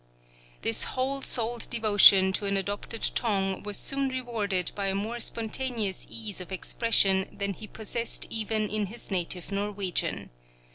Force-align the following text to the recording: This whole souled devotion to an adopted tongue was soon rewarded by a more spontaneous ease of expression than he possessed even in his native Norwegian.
This 0.63 0.83
whole 0.85 1.21
souled 1.21 1.69
devotion 1.69 2.33
to 2.33 2.47
an 2.47 2.57
adopted 2.57 3.03
tongue 3.13 3.61
was 3.61 3.77
soon 3.77 4.09
rewarded 4.09 4.71
by 4.73 4.87
a 4.87 4.95
more 4.95 5.19
spontaneous 5.19 6.07
ease 6.09 6.41
of 6.41 6.51
expression 6.51 7.29
than 7.31 7.53
he 7.53 7.67
possessed 7.67 8.25
even 8.31 8.67
in 8.67 8.87
his 8.87 9.11
native 9.11 9.51
Norwegian. 9.51 10.31